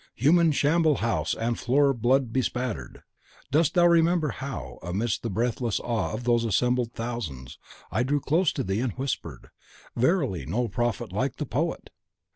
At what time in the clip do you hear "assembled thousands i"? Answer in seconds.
6.43-8.01